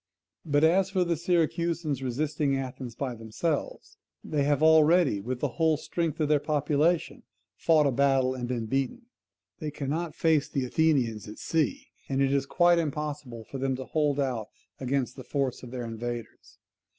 [0.43, 5.77] But as for the Syracusans resisting Athens by themselves, they have already with the whole
[5.77, 7.21] strength of their population
[7.55, 9.03] fought a battle and been beaten;
[9.59, 13.85] they cannot face the Athenians at sea; and it is quite impossible for them to
[13.85, 14.47] hold out
[14.79, 16.57] against the force of their invaders.